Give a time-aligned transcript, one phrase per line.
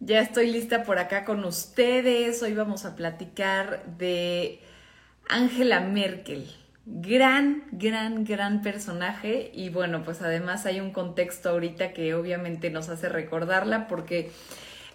[0.00, 2.42] Ya estoy lista por acá con ustedes.
[2.42, 4.60] Hoy vamos a platicar de
[5.26, 6.50] Angela Merkel.
[6.84, 12.90] Gran, gran, gran personaje y bueno, pues además hay un contexto ahorita que obviamente nos
[12.90, 14.30] hace recordarla porque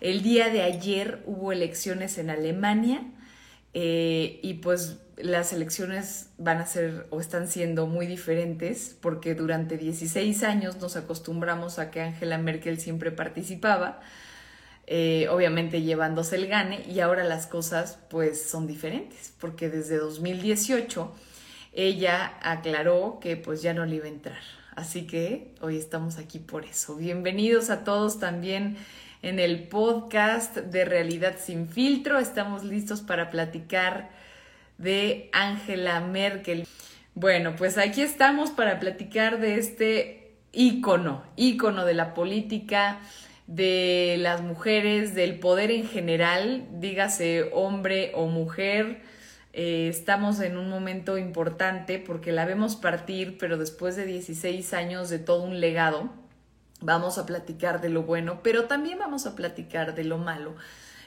[0.01, 3.01] el día de ayer hubo elecciones en Alemania
[3.73, 9.77] eh, y pues las elecciones van a ser o están siendo muy diferentes porque durante
[9.77, 13.99] 16 años nos acostumbramos a que Angela Merkel siempre participaba
[14.93, 21.09] eh, obviamente llevándose el gane y ahora las cosas pues son diferentes porque desde 2018
[21.71, 24.41] ella aclaró que pues ya no le iba a entrar.
[24.75, 26.97] Así que hoy estamos aquí por eso.
[26.97, 28.75] Bienvenidos a todos también
[29.21, 32.19] en el podcast de Realidad sin filtro.
[32.19, 34.09] Estamos listos para platicar
[34.77, 36.67] de Angela Merkel.
[37.15, 42.99] Bueno, pues aquí estamos para platicar de este ícono, ícono de la política
[43.55, 49.01] de las mujeres, del poder en general, dígase hombre o mujer.
[49.51, 55.09] Eh, estamos en un momento importante porque la vemos partir, pero después de 16 años
[55.09, 56.09] de todo un legado,
[56.79, 60.55] vamos a platicar de lo bueno, pero también vamos a platicar de lo malo.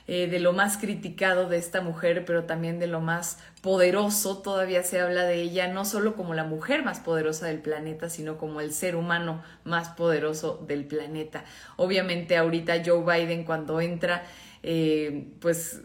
[0.07, 4.43] Eh, de lo más criticado de esta mujer, pero también de lo más poderoso.
[4.43, 8.37] Todavía se habla de ella no solo como la mujer más poderosa del planeta, sino
[8.37, 11.45] como el ser humano más poderoso del planeta.
[11.77, 14.25] Obviamente ahorita Joe Biden cuando entra,
[14.63, 15.81] eh, pues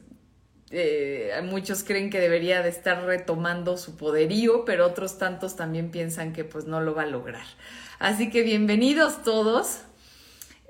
[0.71, 6.33] eh, muchos creen que debería de estar retomando su poderío, pero otros tantos también piensan
[6.33, 7.45] que pues no lo va a lograr.
[7.99, 9.83] Así que bienvenidos todos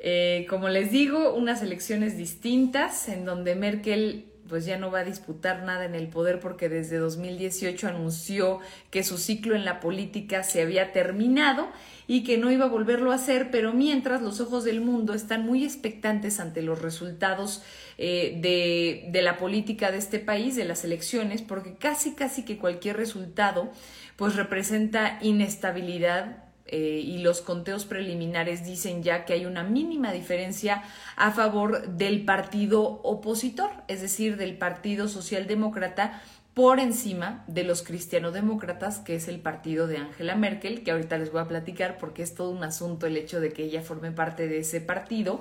[0.02, 5.03] eh, como les digo, unas elecciones distintas en donde Merkel pues ya no va a
[5.03, 10.44] disputar nada en el poder porque desde 2018 anunció que su ciclo en la política
[10.44, 11.67] se había terminado
[12.08, 15.45] y que no iba a volverlo a hacer, pero mientras los ojos del mundo están
[15.45, 17.61] muy expectantes ante los resultados
[18.00, 22.58] eh, de, de la política de este país, de las elecciones, porque casi casi que
[22.58, 23.71] cualquier resultado
[24.16, 30.83] pues representa inestabilidad eh, y los conteos preliminares dicen ya que hay una mínima diferencia
[31.15, 36.21] a favor del partido opositor, es decir, del Partido Socialdemócrata
[36.53, 41.31] por encima de los cristianodemócratas, que es el partido de Angela Merkel, que ahorita les
[41.31, 44.47] voy a platicar porque es todo un asunto el hecho de que ella forme parte
[44.47, 45.39] de ese partido,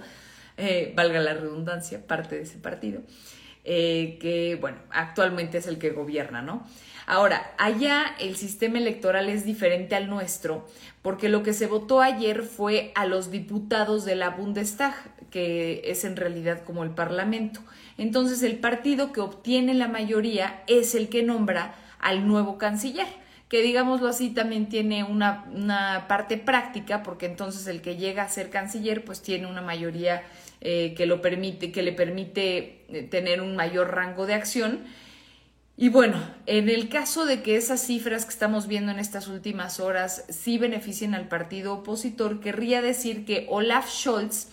[0.56, 3.02] eh, valga la redundancia, parte de ese partido,
[3.64, 6.66] eh, que bueno, actualmente es el que gobierna, ¿no?
[7.10, 10.68] Ahora, allá el sistema electoral es diferente al nuestro
[11.00, 14.94] porque lo que se votó ayer fue a los diputados de la Bundestag,
[15.30, 17.60] que es en realidad como el Parlamento.
[17.96, 23.06] Entonces el partido que obtiene la mayoría es el que nombra al nuevo canciller
[23.48, 28.28] que digámoslo así también tiene una, una, parte práctica, porque entonces el que llega a
[28.28, 30.22] ser canciller pues tiene una mayoría
[30.60, 34.80] eh, que lo permite, que le permite eh, tener un mayor rango de acción
[35.80, 39.78] y bueno, en el caso de que esas cifras que estamos viendo en estas últimas
[39.78, 44.48] horas sí beneficien al partido opositor, querría decir que Olaf Scholz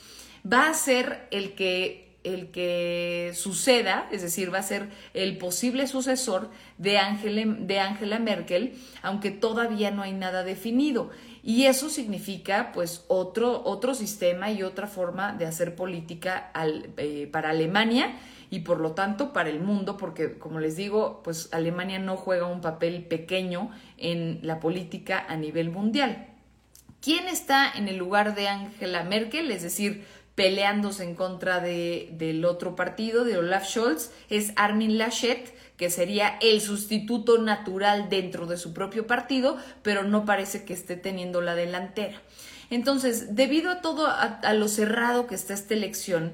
[0.45, 5.87] va a ser el que, el que suceda, es decir, va a ser el posible
[5.87, 11.09] sucesor de Angela, de Angela Merkel, aunque todavía no hay nada definido.
[11.41, 16.51] Y eso significa pues otro, otro sistema y otra forma de hacer política
[16.97, 18.13] eh, para Alemania
[18.49, 22.47] y por lo tanto para el mundo, porque como les digo, pues Alemania no juega
[22.47, 26.27] un papel pequeño en la política a nivel mundial.
[27.01, 29.51] ¿Quién está en el lugar de Angela Merkel?
[29.51, 35.53] Es decir, peleándose en contra de, del otro partido, de Olaf Scholz, es Armin Laschet,
[35.77, 40.95] que sería el sustituto natural dentro de su propio partido, pero no parece que esté
[40.95, 42.21] teniendo la delantera.
[42.69, 46.33] Entonces, debido a todo, a lo cerrado que está esta elección,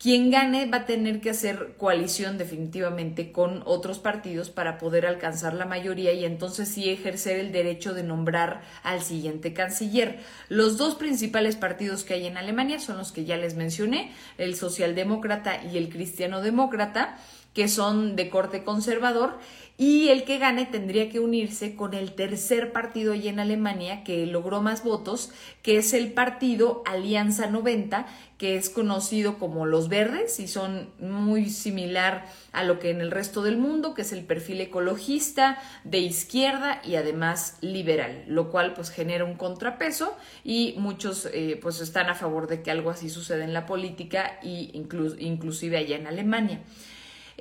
[0.00, 5.52] quien gane va a tener que hacer coalición definitivamente con otros partidos para poder alcanzar
[5.52, 10.20] la mayoría y entonces sí ejercer el derecho de nombrar al siguiente canciller.
[10.48, 14.56] Los dos principales partidos que hay en Alemania son los que ya les mencioné, el
[14.56, 17.18] socialdemócrata y el cristiano-demócrata
[17.54, 19.38] que son de corte conservador
[19.80, 24.26] y el que gane tendría que unirse con el tercer partido allí en Alemania que
[24.26, 25.30] logró más votos,
[25.62, 28.06] que es el partido Alianza 90,
[28.36, 33.10] que es conocido como los verdes y son muy similar a lo que en el
[33.10, 38.74] resto del mundo, que es el perfil ecologista, de izquierda y además liberal, lo cual
[38.74, 40.14] pues genera un contrapeso
[40.44, 44.38] y muchos eh, pues están a favor de que algo así suceda en la política
[44.42, 46.60] y inclusive allá en Alemania.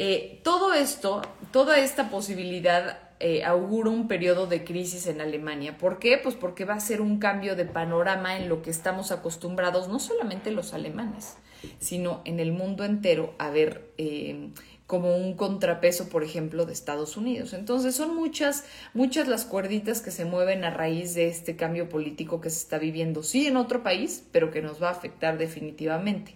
[0.01, 5.77] Eh, todo esto, toda esta posibilidad eh, augura un periodo de crisis en Alemania.
[5.77, 6.17] ¿Por qué?
[6.17, 9.99] Pues porque va a ser un cambio de panorama en lo que estamos acostumbrados, no
[9.99, 11.35] solamente los alemanes,
[11.79, 14.51] sino en el mundo entero, a ver eh,
[14.87, 17.51] como un contrapeso, por ejemplo, de Estados Unidos.
[17.51, 18.63] Entonces son muchas,
[18.93, 22.77] muchas las cuerditas que se mueven a raíz de este cambio político que se está
[22.77, 26.35] viviendo, sí en otro país, pero que nos va a afectar definitivamente.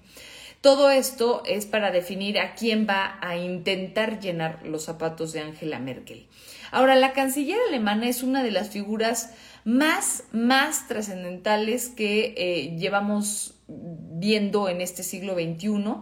[0.63, 5.77] Todo esto es para definir a quién va a intentar llenar los zapatos de Angela
[5.77, 6.25] Merkel.
[6.71, 9.33] Ahora, la canciller alemana es una de las figuras
[9.65, 15.95] más, más trascendentales que eh, llevamos viendo en este siglo XXI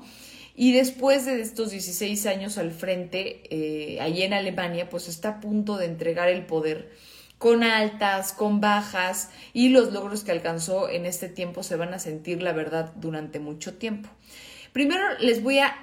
[0.56, 5.78] y después de estos 16 años al frente, eh, en Alemania, pues está a punto
[5.78, 6.92] de entregar el poder
[7.40, 11.98] con altas, con bajas, y los logros que alcanzó en este tiempo se van a
[11.98, 14.08] sentir, la verdad, durante mucho tiempo.
[14.74, 15.76] Primero les voy a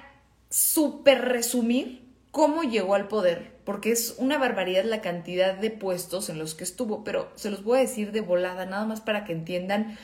[0.49, 2.01] súper resumir
[2.31, 6.63] cómo llegó al poder, porque es una barbaridad la cantidad de puestos en los que
[6.63, 9.97] estuvo, pero se los voy a decir de volada, nada más para que entiendan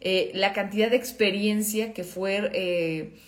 [0.00, 3.18] eh, la cantidad de experiencia que fue eh,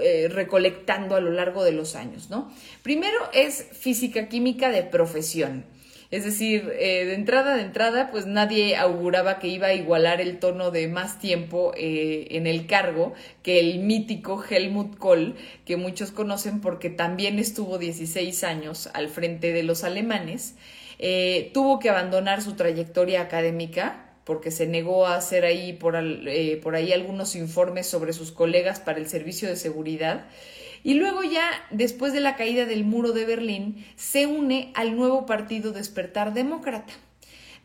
[0.00, 2.52] eh, recolectando a lo largo de los años, ¿no?
[2.82, 5.64] Primero es física química de profesión.
[6.12, 10.38] Es decir, eh, de entrada, de entrada, pues nadie auguraba que iba a igualar el
[10.38, 16.12] tono de más tiempo eh, en el cargo que el mítico Helmut Kohl, que muchos
[16.12, 20.54] conocen porque también estuvo 16 años al frente de los alemanes.
[21.52, 25.78] tuvo que abandonar su trayectoria académica porque se negó a hacer ahí
[26.26, 30.26] eh, por ahí algunos informes sobre sus colegas para el servicio de seguridad.
[30.82, 35.26] Y luego ya, después de la caída del muro de Berlín, se une al nuevo
[35.26, 36.92] partido Despertar Demócrata.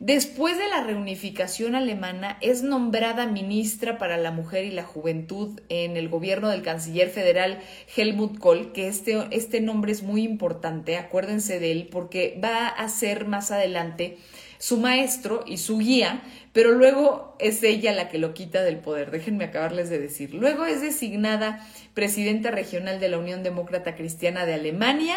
[0.00, 5.96] Después de la reunificación alemana, es nombrada ministra para la mujer y la juventud en
[5.96, 7.58] el gobierno del canciller federal
[7.96, 12.88] Helmut Kohl, que este, este nombre es muy importante, acuérdense de él, porque va a
[12.88, 14.18] ser más adelante
[14.58, 16.22] su maestro y su guía,
[16.52, 19.10] pero luego es ella la que lo quita del poder.
[19.10, 20.32] Déjenme acabarles de decir.
[20.32, 25.16] Luego es designada presidenta regional de la Unión Demócrata Cristiana de Alemania.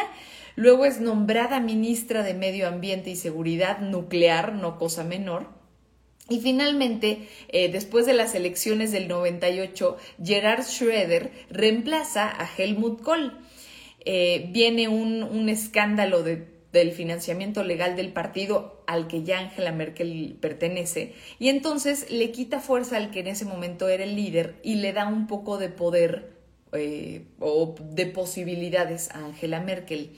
[0.55, 5.47] Luego es nombrada ministra de Medio Ambiente y Seguridad Nuclear, no cosa menor.
[6.29, 13.37] Y finalmente, eh, después de las elecciones del 98, Gerhard Schröder reemplaza a Helmut Kohl.
[14.03, 19.71] Eh, viene un, un escándalo de del financiamiento legal del partido al que ya Angela
[19.71, 24.55] Merkel pertenece, y entonces le quita fuerza al que en ese momento era el líder
[24.63, 26.31] y le da un poco de poder
[26.73, 30.11] eh, o de posibilidades a Angela Merkel.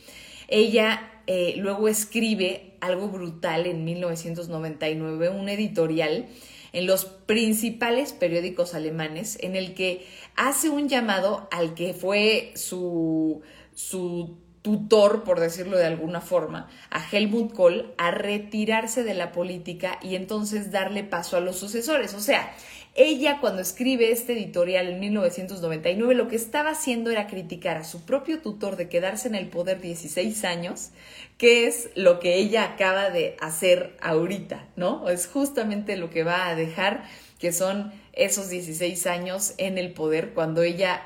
[0.56, 6.28] Ella eh, luego escribe algo brutal en 1999, un editorial
[6.74, 10.06] en los principales periódicos alemanes en el que
[10.36, 13.42] hace un llamado al que fue su,
[13.74, 19.98] su tutor, por decirlo de alguna forma, a Helmut Kohl a retirarse de la política
[20.04, 22.14] y entonces darle paso a los sucesores.
[22.14, 22.54] O sea,
[22.96, 28.06] ella cuando escribe este editorial en 1999 lo que estaba haciendo era criticar a su
[28.06, 30.92] propio tutor de quedarse en el poder 16 años,
[31.38, 35.10] que es lo que ella acaba de hacer ahorita, ¿no?
[35.10, 37.04] Es justamente lo que va a dejar
[37.44, 41.02] que son esos 16 años en el poder cuando ella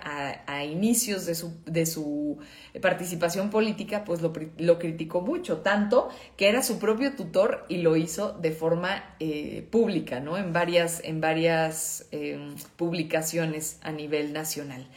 [0.45, 2.38] a, inicios de su, de su,
[2.79, 7.95] participación política pues lo, lo, criticó mucho, tanto que era su propio tutor y lo
[7.95, 10.38] hizo de forma eh, pública, ¿no?
[10.38, 14.88] En varias, en varias em, publicaciones a nivel nacional.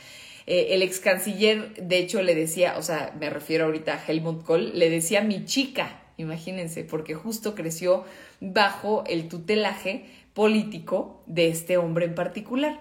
[0.51, 4.43] Eh, el ex canciller, de hecho, le decía, o sea, me refiero ahorita a Helmut
[4.43, 8.05] Kohl, le decía mi chica, imagínense, porque justo creció
[8.41, 12.81] bajo el tutelaje político de este hombre en particular.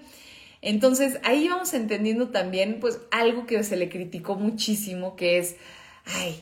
[0.64, 5.56] Entonces ahí vamos entendiendo también pues algo que se le criticó muchísimo, que es,
[6.06, 6.42] ay,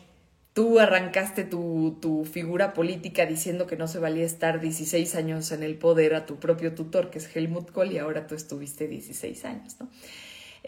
[0.53, 5.63] tú arrancaste tu, tu, figura política diciendo que no se valía estar 16 años en
[5.63, 9.43] el poder a tu propio tutor, que es Helmut Kohl, y ahora tú estuviste 16
[9.43, 9.89] años, ¿no?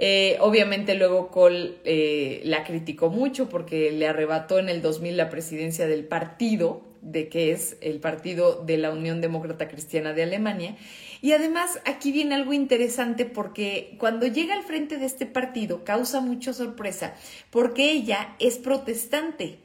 [0.01, 5.29] Eh, obviamente luego Kohl eh, la criticó mucho porque le arrebató en el 2000 la
[5.29, 10.77] presidencia del partido, de que es el partido de la Unión Demócrata Cristiana de Alemania.
[11.22, 16.22] Y además aquí viene algo interesante porque cuando llega al frente de este partido causa
[16.22, 17.13] mucha sorpresa
[17.50, 19.60] porque ella es protestante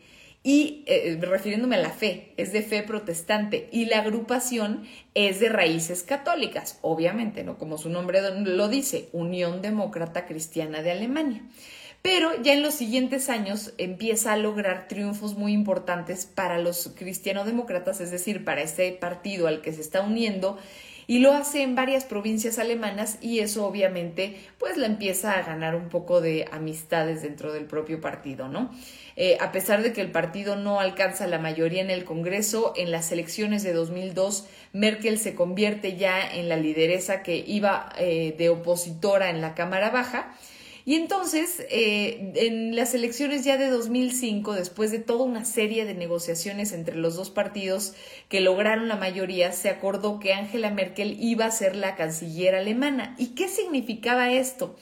[0.47, 4.85] y eh, refiriéndome a la fe, es de fe protestante y la agrupación
[5.15, 7.57] es de raíces católicas, obviamente, ¿no?
[7.57, 11.43] Como su nombre lo dice, Unión Demócrata Cristiana de Alemania.
[12.03, 18.03] Pero ya en los siguientes años empieza a lograr triunfos muy importantes para los cristianodemócratas,
[18.03, 20.59] es decir, para este partido al que se está uniendo
[21.07, 25.75] y lo hace en varias provincias alemanas y eso obviamente pues la empieza a ganar
[25.75, 28.71] un poco de amistades dentro del propio partido, ¿no?
[29.17, 32.91] Eh, a pesar de que el partido no alcanza la mayoría en el Congreso, en
[32.91, 38.49] las elecciones de 2002 Merkel se convierte ya en la lideresa que iba eh, de
[38.49, 40.35] opositora en la Cámara Baja
[40.87, 45.95] y entonces, eh, en las elecciones ya de 2005, después de toda una serie de
[45.95, 47.95] negociaciones entre los dos partidos
[48.29, 53.15] que lograron la mayoría, se acordó que Angela Merkel iba a ser la canciller alemana.
[53.19, 54.77] ¿Y qué significaba esto?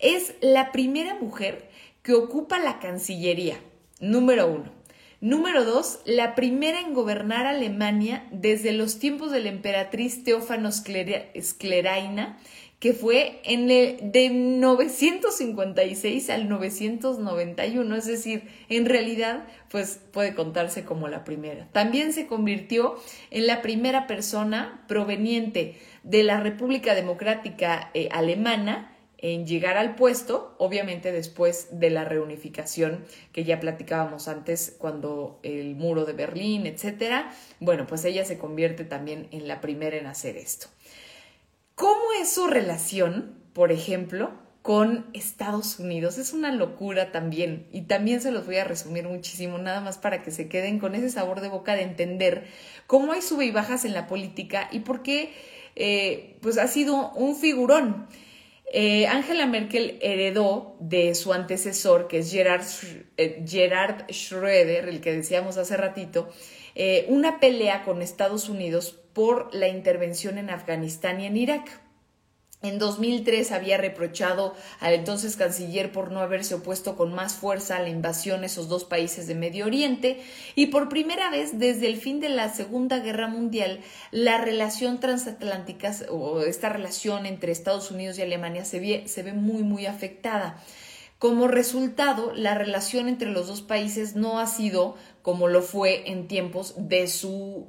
[0.00, 1.68] Es la primera mujer
[2.02, 3.58] que ocupa la Cancillería,
[4.00, 4.72] número uno.
[5.20, 12.38] Número dos, la primera en gobernar Alemania desde los tiempos de la emperatriz Teófano Scleraina
[12.78, 20.84] que fue en el, de 956 al 991, es decir, en realidad pues puede contarse
[20.84, 21.68] como la primera.
[21.72, 22.96] También se convirtió
[23.30, 30.54] en la primera persona proveniente de la República Democrática eh, Alemana en llegar al puesto,
[30.58, 37.32] obviamente después de la reunificación que ya platicábamos antes cuando el muro de Berlín, etcétera.
[37.58, 40.66] Bueno, pues ella se convierte también en la primera en hacer esto.
[41.74, 44.30] ¿Cómo es su relación, por ejemplo,
[44.62, 46.18] con Estados Unidos?
[46.18, 50.22] Es una locura también y también se los voy a resumir muchísimo, nada más para
[50.22, 52.46] que se queden con ese sabor de boca de entender
[52.86, 55.32] cómo hay sube y bajas en la política y por qué
[55.74, 58.06] eh, pues ha sido un figurón.
[58.72, 62.64] Eh, Angela Merkel heredó de su antecesor, que es Gerard,
[63.16, 66.28] eh, Gerard Schroeder, el que decíamos hace ratito,
[67.08, 71.80] una pelea con Estados Unidos por la intervención en Afganistán y en Irak.
[72.64, 77.82] En 2003 había reprochado al entonces canciller por no haberse opuesto con más fuerza a
[77.82, 80.22] la invasión de esos dos países de Medio Oriente
[80.54, 83.80] y por primera vez desde el fin de la Segunda Guerra Mundial
[84.12, 89.34] la relación transatlántica o esta relación entre Estados Unidos y Alemania se ve, se ve
[89.34, 90.58] muy muy afectada.
[91.18, 96.28] Como resultado, la relación entre los dos países no ha sido como lo fue en
[96.28, 97.68] tiempos de su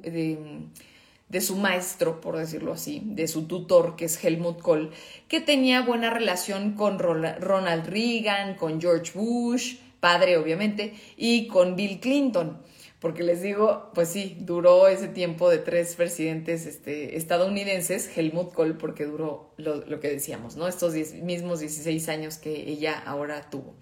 [1.40, 4.90] su maestro, por decirlo así, de su tutor, que es Helmut Kohl,
[5.28, 12.00] que tenía buena relación con Ronald Reagan, con George Bush, padre obviamente, y con Bill
[12.00, 12.58] Clinton.
[13.00, 18.78] Porque les digo, pues sí, duró ese tiempo de tres presidentes este, estadounidenses, Helmut Kohl,
[18.78, 20.66] porque duró lo, que decíamos, ¿no?
[20.66, 23.74] Estos mismos 16 años que ella ahora tuvo.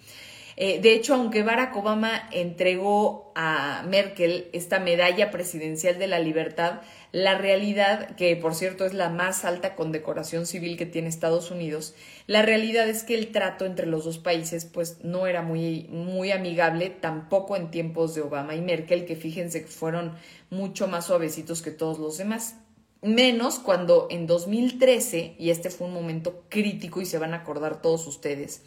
[0.57, 6.81] Eh, de hecho, aunque Barack Obama entregó a Merkel esta medalla presidencial de la libertad,
[7.11, 11.95] la realidad, que por cierto es la más alta condecoración civil que tiene Estados Unidos,
[12.27, 16.31] la realidad es que el trato entre los dos países pues no era muy, muy
[16.31, 20.15] amigable, tampoco en tiempos de Obama y Merkel, que fíjense que fueron
[20.51, 22.57] mucho más suavecitos que todos los demás.
[23.03, 27.83] Menos cuando en 2013, y este fue un momento crítico y se van a acordar
[27.83, 28.63] todos ustedes,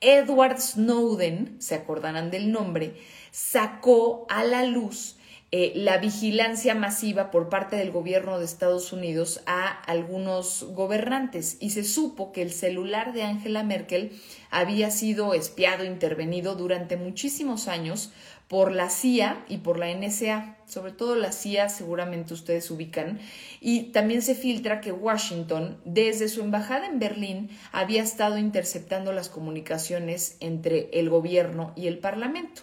[0.00, 2.94] Edward Snowden, se acordarán del nombre,
[3.30, 5.16] sacó a la luz
[5.52, 11.70] eh, la vigilancia masiva por parte del gobierno de Estados Unidos a algunos gobernantes y
[11.70, 14.12] se supo que el celular de Angela Merkel
[14.50, 18.12] había sido espiado, intervenido durante muchísimos años
[18.50, 23.20] por la CIA y por la NSA, sobre todo la CIA seguramente ustedes ubican,
[23.60, 29.28] y también se filtra que Washington desde su embajada en Berlín había estado interceptando las
[29.28, 32.62] comunicaciones entre el gobierno y el Parlamento.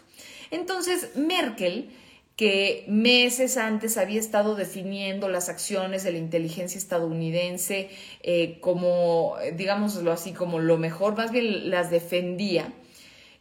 [0.51, 1.89] Entonces Merkel
[2.35, 7.89] que meses antes había estado definiendo las acciones de la inteligencia estadounidense
[8.23, 12.73] eh, como, digámoslo así, como lo mejor, más bien las defendía,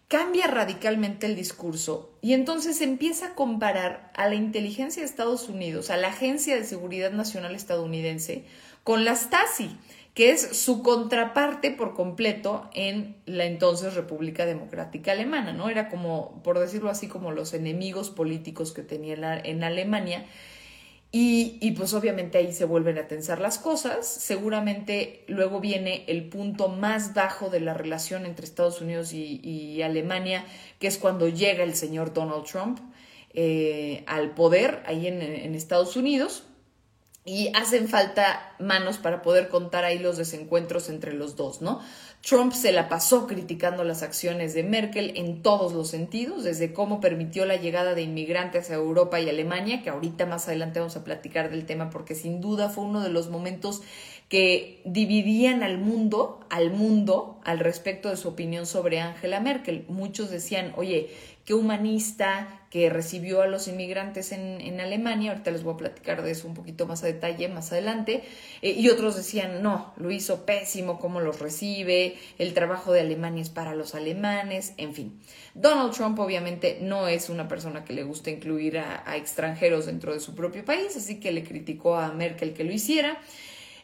[0.09, 5.91] cambia radicalmente el discurso y entonces empieza a comparar a la inteligencia de Estados Unidos,
[5.91, 8.45] a la Agencia de Seguridad Nacional estadounidense,
[8.85, 9.77] con la Stasi
[10.17, 15.69] que es su contraparte por completo en la entonces República Democrática Alemana, ¿no?
[15.69, 20.25] Era como, por decirlo así, como los enemigos políticos que tenía en Alemania.
[21.19, 24.07] Y, pues obviamente ahí se vuelven a tensar las cosas.
[24.07, 30.45] Seguramente luego viene el punto más bajo de la relación entre Estados Unidos y, Alemania,
[30.79, 32.81] que es cuando llega el señor Donald Trump
[33.33, 36.43] eh, al poder ahí en Estados Unidos
[37.27, 41.81] y hacen falta manos para poder contar ahí los desencuentros entre los dos, ¿no?
[42.23, 47.01] Trump se la pasó criticando las acciones de Merkel en todos los sentidos, desde cómo
[47.01, 51.05] permitió la llegada de inmigrantes a Europa y Alemania, que ahorita más adelante vamos a
[51.05, 53.83] platicar del tema porque sin duda fue uno de los momentos
[54.29, 59.85] que dividían al mundo, al mundo, al respecto de su opinión sobre Angela Merkel.
[59.89, 61.11] Muchos decían, oye,
[61.45, 66.30] qué humanista, que recibió a los inmigrantes en, Alemania, ahorita les voy a platicar de
[66.30, 68.23] eso un poquito más a detalle más adelante,
[68.61, 73.40] eh, y otros decían, no, lo hizo pésimo, cómo los recibe, el trabajo de Alemania
[73.40, 75.18] es para los alemanes, en fin.
[75.54, 80.21] Donald Trump obviamente no es una persona que le gusta incluir a extranjeros dentro de
[80.21, 83.18] su propio país, así que le criticó a Merkel que lo hiciera.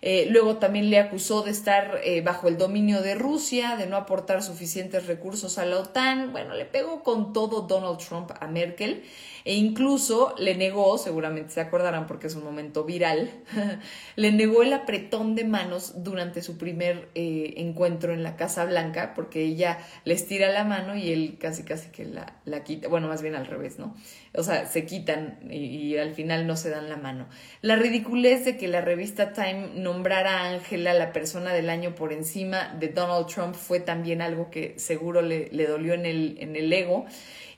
[0.05, 3.97] Eh, luego también le acusó de estar eh, bajo el dominio de Rusia, de no
[3.97, 6.33] aportar suficientes recursos a la OTAN.
[6.33, 9.05] Bueno, le pegó con todo Donald Trump a Merkel
[9.45, 13.31] e incluso le negó, seguramente se acordarán porque es un momento viral,
[14.17, 19.15] le negó el apretón de manos durante su primer eh, encuentro en la Casa Blanca
[19.15, 23.09] porque ella le estira la mano y él casi casi que la, la quita, bueno,
[23.09, 23.95] más bien al revés, ¿no?
[24.35, 27.27] O sea, se quitan y, al final no se dan la mano.
[27.61, 32.13] La ridiculez de que la revista Time nombrara a Angela la persona del año por
[32.13, 36.57] encima de Donald Trump fue también algo que seguro le, le dolió en el, en
[36.57, 37.05] el ego.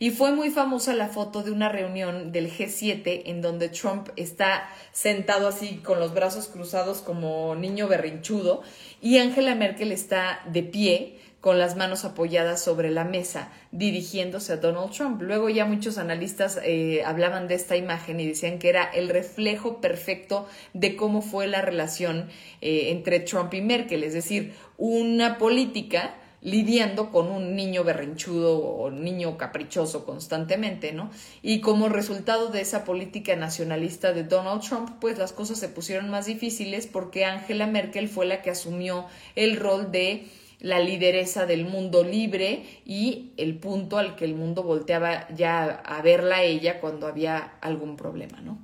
[0.00, 4.68] Y fue muy famosa la foto de una reunión del G7 en donde Trump está
[4.92, 8.62] sentado así con los brazos cruzados como niño berrinchudo
[9.00, 14.56] y Angela Merkel está de pie con las manos apoyadas sobre la mesa, dirigiéndose a
[14.56, 15.20] Donald Trump.
[15.20, 19.78] Luego ya muchos analistas eh, hablaban de esta imagen y decían que era el reflejo
[19.82, 22.30] perfecto de cómo fue la relación
[22.62, 28.90] eh, entre Trump y Merkel, es decir, una política lidiando con un niño berrinchudo o
[28.90, 31.10] niño caprichoso constantemente, ¿no?
[31.42, 36.08] Y como resultado de esa política nacionalista de Donald Trump, pues las cosas se pusieron
[36.08, 39.04] más difíciles porque Angela Merkel fue la que asumió
[39.36, 40.26] el rol de
[40.64, 46.00] la lideresa del mundo libre y el punto al que el mundo volteaba ya a
[46.00, 48.58] verla ella cuando había algún problema, ¿no?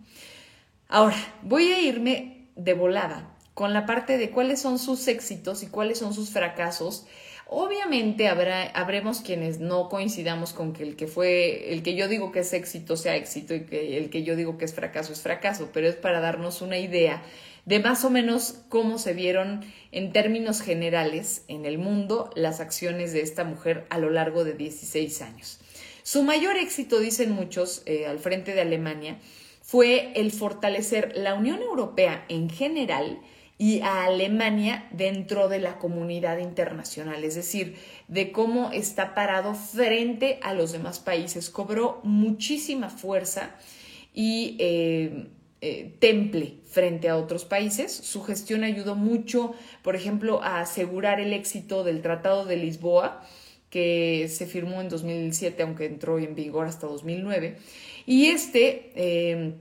[0.89, 5.67] Ahora, voy a irme de volada con la parte de cuáles son sus éxitos y
[5.67, 7.07] cuáles son sus fracasos
[7.53, 12.31] Obviamente habrá, habremos quienes no coincidamos con que el que fue, el que yo digo
[12.31, 15.21] que es éxito sea éxito y que el que yo digo que es fracaso es
[15.21, 17.25] fracaso, pero es para darnos una idea
[17.71, 19.61] de más o menos cómo se vieron
[19.93, 24.55] en términos generales en el mundo las acciones de esta mujer a lo largo de
[24.55, 25.61] 16 años.
[26.03, 29.21] Su mayor éxito, dicen muchos, eh, al frente de Alemania,
[29.63, 33.21] fue el fortalecer la Unión Europea en general
[33.57, 37.77] y a Alemania dentro de la comunidad internacional, es decir,
[38.09, 41.51] de cómo está parado frente a los demás países.
[41.51, 43.55] Cobró muchísima fuerza
[44.13, 45.29] y eh,
[45.61, 47.93] eh, temple frente a otros países.
[47.93, 53.23] Su gestión ayudó mucho, por ejemplo, a asegurar el éxito del Tratado de Lisboa,
[53.69, 57.59] que se firmó en 2007, aunque entró en vigor hasta 2009.
[58.07, 58.93] Y este...
[58.95, 59.55] Eh,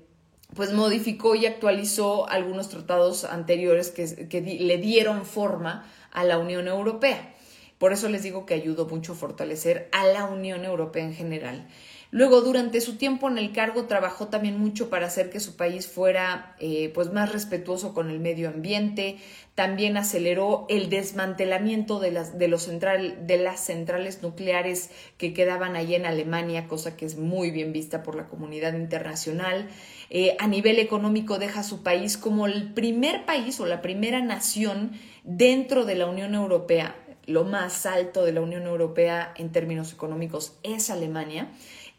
[0.55, 7.33] pues modificó y actualizó algunos tratados anteriores que, le dieron forma a la Unión Europea.
[7.77, 11.67] Por eso les digo que ayudó mucho a fortalecer a la Unión Europea en general.
[12.11, 15.87] Luego, durante su tiempo en el cargo, trabajó también mucho para hacer que su país
[15.87, 19.17] fuera eh, pues más respetuoso con el medio ambiente.
[19.53, 25.75] También aceleró el desmantelamiento de las, de, los central, de las centrales nucleares que quedaban
[25.75, 29.67] allí en Alemania, cosa que es muy bien vista por la comunidad internacional.
[30.09, 34.93] Eh, a nivel económico, deja su país como el primer país o la primera nación
[35.23, 36.95] dentro de la Unión Europea.
[37.27, 41.49] Lo más alto de la Unión Europea en términos económicos es Alemania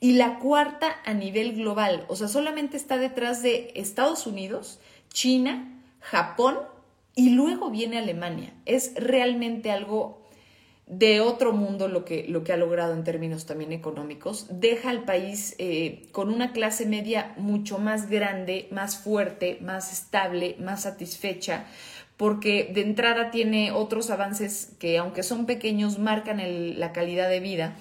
[0.01, 2.05] y la cuarta a nivel global.
[2.09, 4.81] O sea, solamente está detrás de Estados Unidos,
[5.13, 6.59] China, Japón
[7.15, 8.55] y luego viene Alemania.
[8.65, 10.19] Es realmente algo
[10.87, 14.47] de otro mundo lo que, lo que ha logrado en términos también económicos.
[14.51, 20.57] Deja al país eh, con una clase media mucho más grande, más fuerte, más estable,
[20.59, 21.67] más satisfecha
[22.17, 26.39] porque de entrada tiene otros avances que aunque son pequeños marcan
[26.79, 27.77] la calidad de vida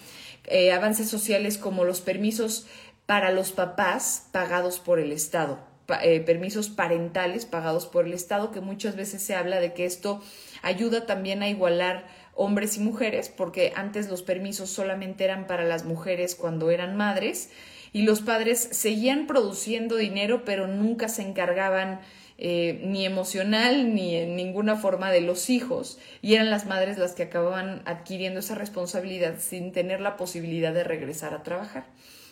[0.45, 2.67] eh, avances sociales como los permisos
[3.05, 5.59] para los papás pagados por el Estado,
[6.01, 10.21] eh, permisos parentales pagados por el Estado, que muchas veces se habla de que esto
[10.61, 15.85] ayuda también a igualar hombres y mujeres, porque antes los permisos solamente eran para las
[15.85, 17.49] mujeres cuando eran madres
[17.91, 21.99] y los padres seguían produciendo dinero, pero nunca se encargaban
[22.41, 27.11] eh, ni emocional ni en ninguna forma de los hijos y eran las madres las
[27.11, 31.87] que acababan adquiriendo esa responsabilidad sin tener la posibilidad de regresar a trabajar.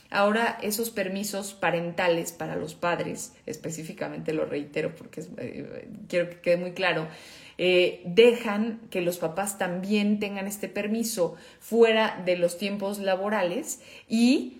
[0.09, 6.55] Ahora esos permisos parentales para los padres, específicamente lo reitero porque eh, quiero que quede
[6.55, 7.09] muy claro,
[7.57, 14.53] eh, dejan que los papás también tengan este permiso fuera de los tiempos laborales y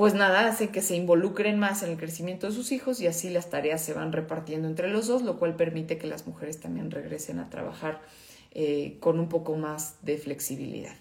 [0.00, 3.28] pues nada, hace que se involucren más en el crecimiento de sus hijos y así
[3.28, 6.90] las tareas se van repartiendo entre los dos, lo cual permite que las mujeres también
[6.90, 8.00] regresen a trabajar
[8.52, 10.94] eh, con un poco más de flexibilidad.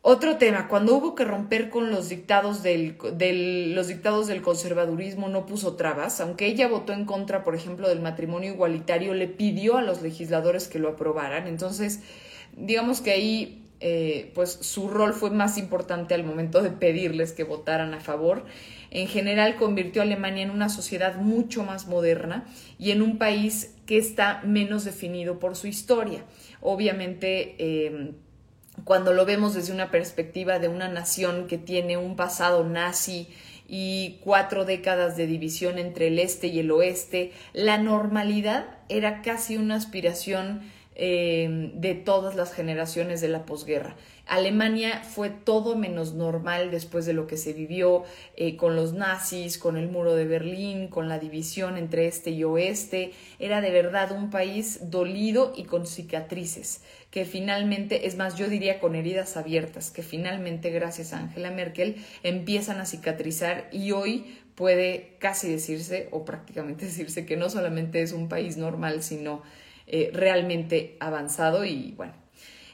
[0.00, 2.96] Otro tema, cuando hubo que romper con los dictados del,
[3.74, 8.00] los dictados del conservadurismo no puso trabas, aunque ella votó en contra, por ejemplo, del
[8.00, 11.48] matrimonio igualitario, le pidió a los legisladores que lo aprobaran.
[11.48, 11.98] Entonces,
[12.56, 17.44] digamos que ahí eh, pues su rol fue más importante al momento de pedirles que
[17.44, 18.44] votaran a favor.
[18.90, 22.44] En general convirtió a Alemania en una sociedad mucho más moderna
[22.78, 26.24] y en un país que está menos definido por su historia.
[26.60, 28.12] Obviamente, eh,
[28.84, 33.28] cuando lo vemos desde una perspectiva de una nación que tiene un pasado nazi
[33.68, 39.56] y cuatro décadas de división entre el este y el oeste, la normalidad era casi
[39.56, 40.62] una aspiración
[41.00, 43.94] eh, de todas las generaciones de la posguerra.
[44.26, 48.02] Alemania fue todo menos normal después de lo que se vivió
[48.36, 52.42] eh, con los nazis, con el muro de Berlín, con la división entre este y
[52.42, 53.12] oeste.
[53.38, 58.80] Era de verdad un país dolido y con cicatrices, que finalmente, es más, yo diría
[58.80, 65.14] con heridas abiertas, que finalmente, gracias a Angela Merkel, empiezan a cicatrizar y hoy puede
[65.20, 69.42] casi decirse, o prácticamente decirse, que no solamente es un país normal, sino
[69.88, 72.12] eh, realmente avanzado y bueno,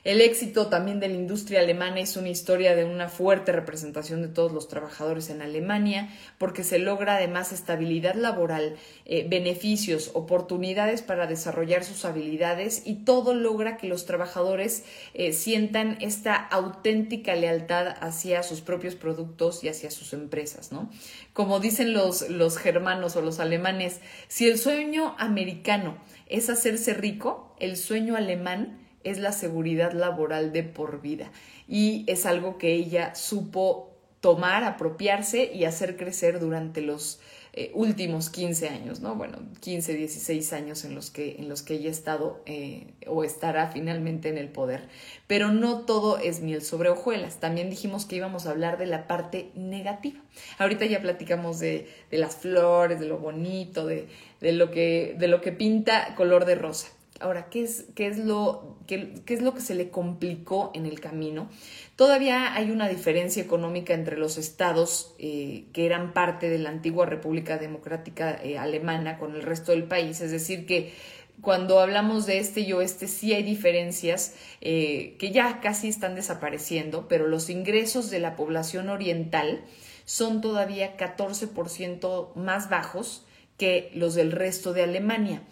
[0.05, 4.29] el éxito también de la industria alemana es una historia de una fuerte representación de
[4.29, 11.27] todos los trabajadores en Alemania, porque se logra además estabilidad laboral, eh, beneficios, oportunidades para
[11.27, 18.43] desarrollar sus habilidades y todo logra que los trabajadores eh, sientan esta auténtica lealtad hacia
[18.43, 20.91] sus propios productos y hacia sus empresas, ¿no?
[21.33, 25.97] Como dicen los, los germanos o los alemanes, si el sueño americano
[26.35, 31.31] es hacerse rico, el sueño alemán es la seguridad laboral de por vida.
[31.69, 37.21] Y es algo que ella supo tomar, apropiarse y hacer crecer durante los
[37.57, 39.15] eh, últimos 15 años, ¿no?
[39.15, 43.23] Bueno, 15, 16 años en los que, en los que ella ha estado eh, o
[43.23, 44.89] estará finalmente en el poder.
[45.29, 47.39] Pero no todo es miel sobre hojuelas.
[47.39, 50.21] También dijimos que íbamos a hablar de la parte negativa.
[50.59, 54.09] Ahorita ya platicamos de, de las flores, de lo bonito, de,
[54.41, 56.89] de, lo que, de lo que pinta color de rosa.
[57.21, 60.99] Ahora, ¿qué es, qué, es lo, qué, es lo que se le complicó en el
[60.99, 61.49] camino?
[61.97, 67.07] Todavía hay una diferencia económica entre los estados eh, que eran parte de la antigua
[67.07, 70.93] República Democrática eh, Alemana con el resto del país, es decir, que
[71.41, 77.07] cuando hablamos de este y oeste sí hay diferencias eh, que ya casi están desapareciendo,
[77.07, 79.65] pero los ingresos de la población oriental
[80.05, 83.25] son todavía 14% más bajos
[83.57, 85.43] que los del resto de Alemania.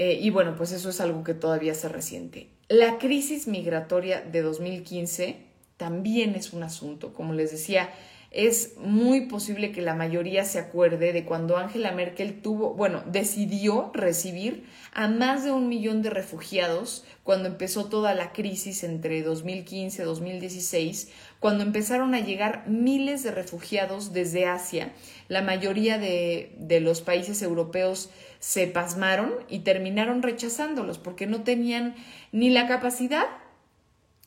[0.00, 2.46] Y bueno, pues eso es algo que todavía se resiente.
[2.70, 5.38] La crisis migratoria de 2015
[5.78, 7.14] también es un asunto.
[7.14, 7.88] Como les decía,
[8.30, 13.90] es muy posible que la mayoría se acuerde de cuando Angela Merkel tuvo, bueno, decidió
[13.94, 20.02] recibir a más de un millón de refugiados cuando empezó toda la crisis entre 2015
[20.02, 21.10] y 2016,
[21.40, 24.92] cuando empezaron a llegar miles de refugiados desde Asia.
[25.28, 28.10] La mayoría de, de los países europeos
[28.40, 31.94] se pasmaron y terminaron rechazándolos porque no tenían
[32.30, 33.26] ni la capacidad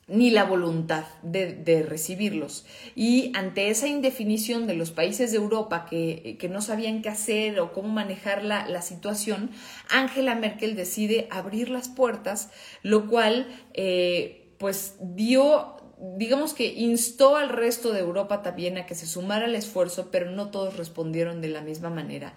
[0.08, 2.66] ni la voluntad de, recibirlos.
[2.94, 7.72] Y ante esa indefinición de los países de Europa que, no sabían qué hacer o
[7.72, 9.50] cómo manejar la, la, situación,
[9.88, 12.50] Angela Merkel decide abrir las puertas,
[12.82, 15.76] lo cual eh, pues dio
[16.16, 20.32] digamos que instó al resto de Europa también a que se sumara al esfuerzo, pero
[20.32, 22.34] no todos respondieron de la misma manera.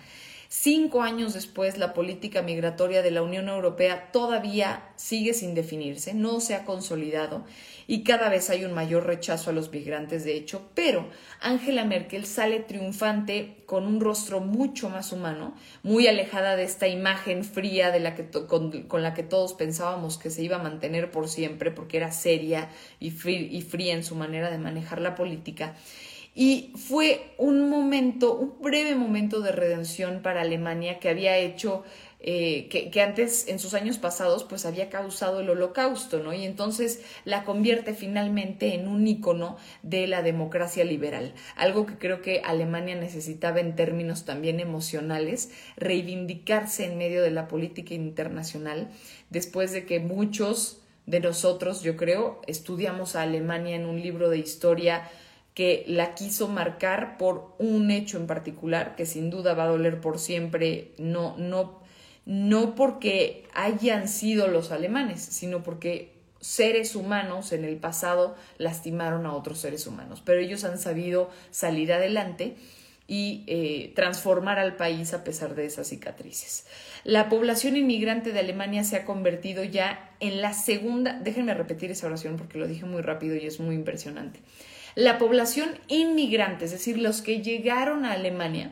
[0.57, 6.39] Cinco años después, la política migratoria de la Unión Europea todavía sigue sin definirse, no
[6.39, 7.43] se ha consolidado
[7.87, 11.09] y cada vez hay un mayor rechazo a los migrantes, de hecho, pero
[11.41, 17.43] Angela Merkel sale triunfante con un rostro mucho más humano, muy alejada de esta imagen
[17.43, 21.27] fría de la que con, la que todos pensábamos que se iba a mantener por
[21.27, 22.69] siempre, porque era seria
[23.01, 25.75] y fría en su manera de manejar la política.
[26.37, 31.85] Y fue un momento, un breve momento de redención para Alemania que había hecho,
[32.19, 36.33] eh, que, antes, en sus años pasados, pues había causado el holocausto, ¿no?
[36.33, 42.21] Y entonces la convierte finalmente en un ícono de la democracia liberal, algo que creo
[42.21, 48.89] que Alemania necesitaba en términos también emocionales, reivindicarse en medio de la política internacional,
[49.29, 54.39] después de que muchos de nosotros, yo creo, estudiamos a Alemania en un libro de
[54.39, 55.09] historia
[55.55, 60.01] que la quiso marcar por un hecho en particular que sin duda va a doler
[60.01, 61.79] por siempre, no, no,
[62.25, 69.33] no porque hayan sido los alemanes, sino porque seres humanos en el pasado lastimaron a
[69.33, 72.57] otros seres humanos, pero ellos han sabido salir adelante
[73.07, 76.65] y eh, transformar al país a pesar de esas cicatrices.
[77.05, 82.07] La población inmigrante de Alemania se ha convertido ya en la segunda, déjenme repetir esa
[82.07, 84.41] oración porque lo dije muy rápido y es muy impresionante.
[84.95, 88.71] La población inmigrante, es decir, los que llegaron a Alemania,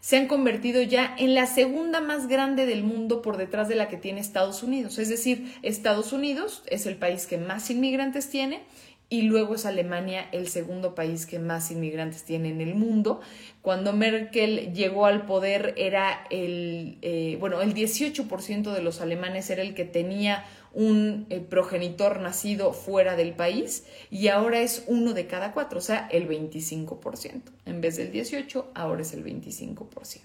[0.00, 3.88] se han convertido ya en la segunda más grande del mundo por detrás de la
[3.88, 4.98] que tiene Estados Unidos.
[4.98, 8.60] Es decir, Estados Unidos es el país que más inmigrantes tiene
[9.08, 13.20] y luego es Alemania el segundo país que más inmigrantes tiene en el mundo.
[13.62, 19.62] Cuando Merkel llegó al poder era el, eh, bueno, el 18% de los alemanes era
[19.62, 25.26] el que tenía un eh, progenitor nacido fuera del país y ahora es uno de
[25.26, 27.42] cada cuatro, o sea, el 25%.
[27.64, 30.20] En vez del 18, ahora es el 25%.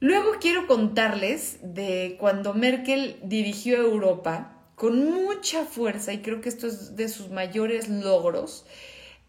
[0.00, 6.66] Luego quiero contarles de cuando Merkel dirigió Europa con mucha fuerza, y creo que esto
[6.66, 8.66] es de sus mayores logros,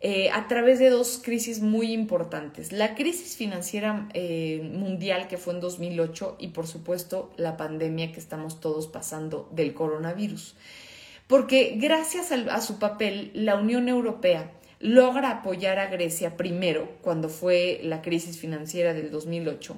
[0.07, 2.71] eh, a través de dos crisis muy importantes.
[2.71, 8.19] La crisis financiera eh, mundial que fue en 2008 y por supuesto la pandemia que
[8.19, 10.57] estamos todos pasando del coronavirus.
[11.25, 17.79] Porque gracias a su papel, la Unión Europea logra apoyar a Grecia primero, cuando fue
[17.81, 19.75] la crisis financiera del 2008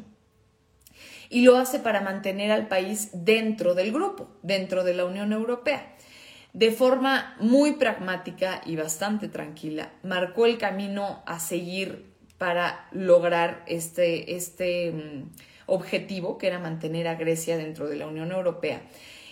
[1.30, 5.94] y lo hace para mantener al país dentro del grupo, dentro de la Unión Europea.
[6.58, 12.08] De forma muy pragmática y bastante tranquila, marcó el camino a seguir
[12.40, 15.30] para lograr este, este mm,
[15.68, 18.82] objetivo, que era mantener a Grecia dentro de la Unión Europea.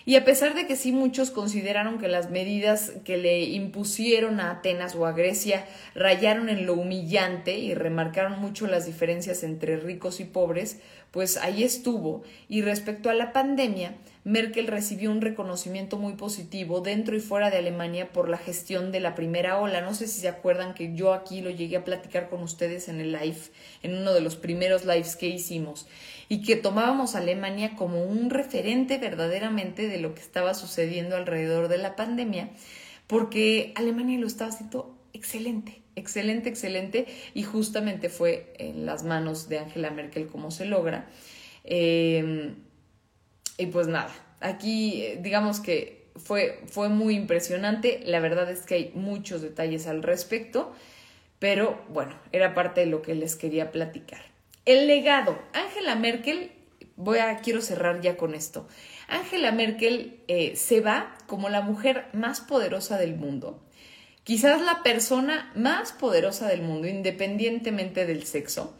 [0.07, 4.51] Y a pesar de que sí muchos consideraron que las medidas que le impusieron a
[4.51, 5.65] Atenas o a Grecia
[5.95, 10.77] rayaron en lo humillante y remarcaron mucho las diferencias entre ricos y pobres,
[11.09, 12.21] pues ahí estuvo.
[12.47, 17.57] Y respecto a la pandemia, Merkel recibió un reconocimiento muy positivo dentro y fuera de
[17.57, 19.81] Alemania por la gestión de la primera ola.
[19.81, 23.01] No sé si se acuerdan que yo aquí lo llegué a platicar con ustedes en
[23.01, 23.37] el live,
[23.81, 25.87] en uno de los primeros lives que hicimos
[26.29, 31.67] y que tomábamos a Alemania como un referente verdaderamente de lo que estaba sucediendo alrededor
[31.67, 32.49] de la pandemia,
[33.07, 39.59] porque Alemania lo estaba haciendo excelente, excelente, excelente, y justamente fue en las manos de
[39.59, 41.07] Angela Merkel como se logra.
[41.63, 42.55] Em,
[43.57, 48.75] y pues nada, aquí eh, digamos que fue, fue muy impresionante, la verdad es que
[48.75, 50.73] hay muchos detalles al respecto,
[51.39, 54.34] pero bueno, era parte de lo que les quería platicar.
[54.65, 55.37] El legado.
[55.53, 56.51] Angela Merkel,
[56.95, 58.67] voy a, quiero cerrar ya con esto.
[59.07, 63.61] Angela Merkel eh, se va como la mujer más poderosa del mundo.
[64.23, 68.75] Quizás la persona más poderosa del mundo, independientemente del sexo.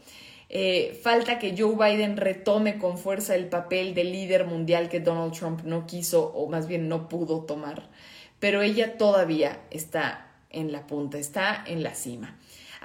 [0.48, 5.32] Eh, falta que Joe Biden retome con fuerza el papel de líder mundial que Donald
[5.34, 7.88] Trump no quiso o más bien no pudo tomar.
[8.40, 12.36] Pero ella todavía está en la punta, está en la cima.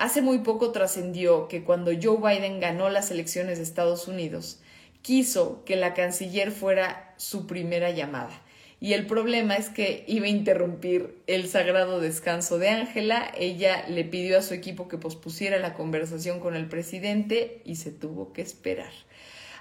[0.01, 4.57] Hace muy poco trascendió que cuando Joe Biden ganó las elecciones de Estados Unidos,
[5.03, 8.31] quiso que la canciller fuera su primera llamada.
[8.79, 13.31] Y el problema es que iba a interrumpir el sagrado descanso de Ángela.
[13.37, 17.91] Ella le pidió a su equipo que pospusiera la conversación con el presidente y se
[17.91, 18.91] tuvo que esperar.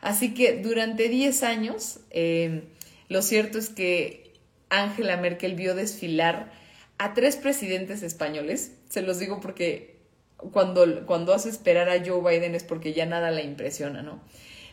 [0.00, 2.62] Así que durante 10 años, eh,
[3.10, 4.32] lo cierto es que
[4.70, 6.50] Angela Merkel vio desfilar
[6.96, 8.72] a tres presidentes españoles.
[8.88, 9.99] Se los digo porque
[10.52, 14.20] cuando, cuando hace esperar a Joe Biden es porque ya nada la impresiona, ¿no?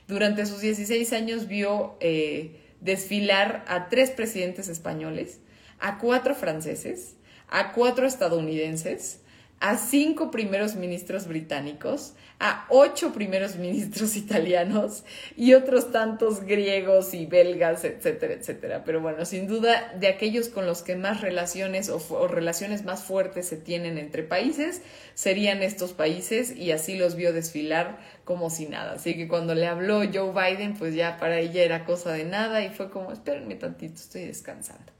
[0.08, 5.39] Durante sus 16 años vio eh, desfilar a tres presidentes españoles,
[5.80, 7.15] a cuatro franceses,
[7.49, 9.19] a cuatro estadounidenses,
[9.60, 15.04] a cinco primeros ministros británicos, a ocho primeros ministros italianos
[15.36, 18.84] y otros tantos griegos y belgas, etcétera, etcétera.
[18.86, 23.48] Pero bueno, sin duda de aquellos con los que más relaciones o, relaciones más fuertes
[23.48, 24.82] se tienen entre países
[25.15, 28.93] serían estos países y así los vio desfilar como si nada.
[28.93, 32.63] Así que cuando le habló Joe Biden, pues ya para ella era cosa de nada
[32.63, 34.97] y fue como, espérenme tantito, estoy descansando.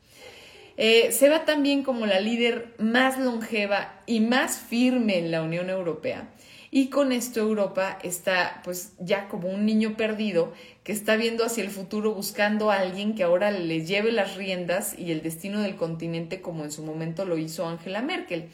[0.78, 5.70] Eh, se va también como la líder más longeva y más firme en la Unión
[5.70, 6.30] Europea.
[6.70, 11.64] Y con esto Europa está pues ya como un niño perdido que está viendo hacia
[11.64, 15.76] el futuro buscando a alguien que ahora le lleve las riendas y el destino del
[15.76, 18.50] continente como en su momento lo hizo Angela Merkel.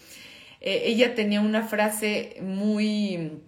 [0.61, 3.41] Eh, ella tenía una frase muy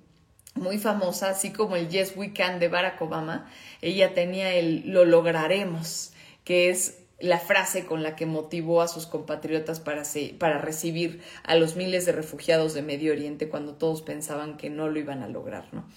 [0.56, 3.50] muy famosa, así como el Yes We Can de Barack Obama,
[3.82, 6.14] ella tenía el lo lograremos,
[6.46, 10.04] que es la frase con la que motivó a sus compatriotas para,
[10.38, 14.90] para recibir a los miles de refugiados de Medio Oriente cuando todos pensaban que no
[14.90, 15.88] lo iban a lograr, ¿no?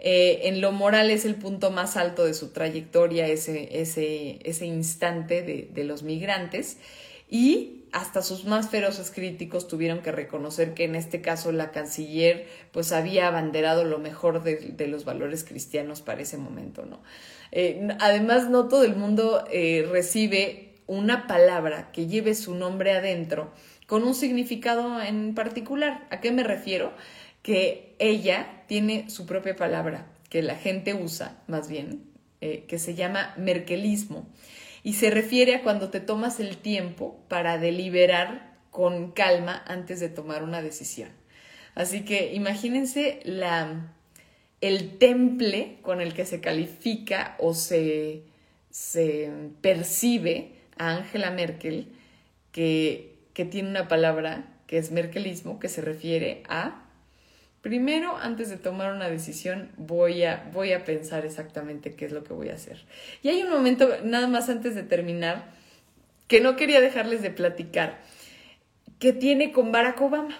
[0.00, 4.64] Eh, en lo moral es el punto más alto de su trayectoria, ese, ese, ese
[4.64, 6.76] instante de, de, los migrantes.
[7.28, 12.46] Y hasta sus más feroces críticos tuvieron que reconocer que en este caso la canciller
[12.72, 17.00] pues había abanderado lo mejor de, los valores cristianos para ese momento, ¿no?
[17.52, 23.52] Eh, además, no todo el mundo eh, recibe una palabra que lleve su nombre adentro
[23.86, 26.06] con un significado en particular.
[26.10, 26.92] ¿A qué me refiero?
[27.42, 32.02] Que ella tiene su propia palabra, que la gente usa, más bien,
[32.40, 34.26] eh, que se llama merkelismo
[34.82, 40.08] y se refiere a cuando te tomas el tiempo para deliberar con calma antes de
[40.08, 41.10] tomar una decisión.
[41.74, 43.92] Así que imagínense la,
[44.60, 48.22] el temple con el que se califica o se,
[48.70, 51.88] se percibe a Angela Merkel,
[52.52, 56.84] que, que tiene una palabra que es merkelismo, que se refiere a
[57.60, 62.22] Primero, antes de tomar una decisión, voy a, voy a pensar exactamente qué es lo
[62.22, 62.84] que voy a hacer.
[63.22, 65.50] Y hay un momento, nada más antes de terminar,
[66.28, 67.98] que no quería dejarles de platicar,
[69.00, 70.38] que tiene con Barack Obama.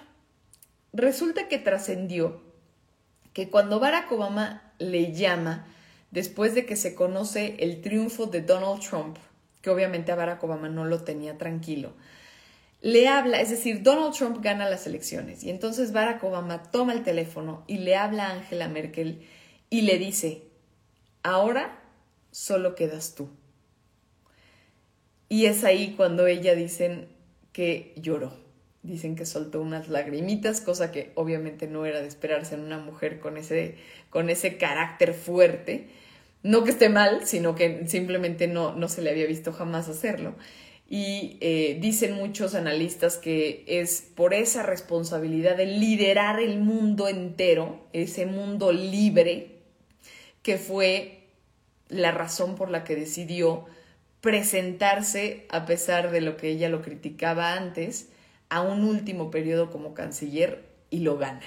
[0.92, 2.40] Resulta que trascendió
[3.38, 5.64] que cuando Barack Obama le llama,
[6.10, 9.16] después de que se conoce el triunfo de Donald Trump,
[9.62, 11.92] que obviamente a Barack Obama no lo tenía tranquilo,
[12.80, 17.04] le habla, es decir, Donald Trump gana las elecciones y entonces Barack Obama toma el
[17.04, 19.24] teléfono y le habla a Angela Merkel
[19.70, 20.42] y le dice,
[21.22, 21.80] ahora
[22.32, 23.30] solo quedas tú.
[25.28, 27.06] Y es ahí cuando ella dicen
[27.52, 28.32] que lloró,
[28.82, 33.20] dicen que soltó unas lagrimitas, cosa que obviamente no era de esperarse en una mujer
[33.20, 33.76] con ese,
[34.10, 35.88] con ese carácter fuerte.
[36.42, 40.34] No que esté mal, sino que simplemente no, no se le había visto jamás hacerlo
[40.90, 47.86] y eh, dicen muchos analistas que es por esa responsabilidad de liderar el mundo entero,
[47.92, 49.58] ese mundo libre,
[50.42, 51.26] que fue
[51.88, 53.66] la razón por la que decidió
[54.22, 58.08] presentarse, a pesar de lo que ella lo criticaba antes,
[58.48, 61.42] a un último periodo como canciller y lo gana.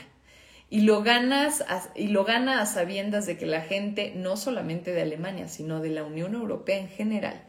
[0.69, 1.03] Y lo,
[1.95, 5.89] y lo gana a sabiendas de que la gente, no solamente de Alemania, sino de
[5.89, 7.43] la Unión Europea en general,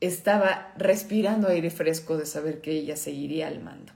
[0.00, 3.92] estaba respirando aire fresco de saber que ella seguiría al mando.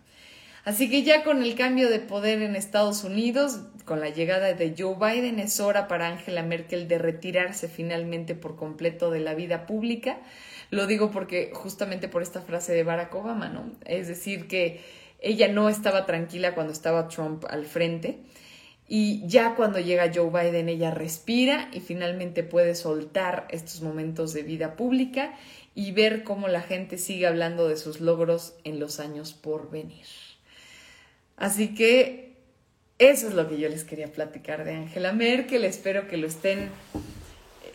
[0.65, 4.75] Así que ya con el cambio de poder en Estados Unidos, con la llegada de
[4.79, 9.67] Joe Biden, es hora para Angela Merkel de retirarse finalmente por completo de la vida
[9.67, 10.19] pública.
[10.73, 13.71] Lo digo porque justamente por esta frase de Barack Obama, ¿no?
[13.85, 14.81] Es decir, que
[15.21, 18.21] ella no estaba tranquila cuando estaba Trump al frente.
[18.89, 24.45] Y ya cuando llega Joe Biden, ella respira y finalmente puede soltar estos momentos de
[24.45, 25.35] vida pública
[25.75, 30.07] y ver cómo la gente sigue hablando de sus logros en los años por venir.
[31.37, 32.33] Así que
[32.99, 35.65] eso es lo que yo les quería platicar de Angela Merkel.
[35.65, 36.71] Espero que lo estén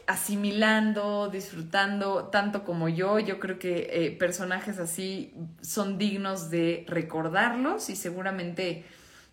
[0.08, 3.20] asimilando, disfrutando tanto como yo.
[3.20, 8.86] Yo creo que eh, personajes así son dignos de recordarlos y seguramente